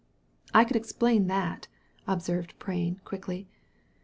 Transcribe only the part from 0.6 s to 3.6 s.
can explain that," observed Prain, quickly.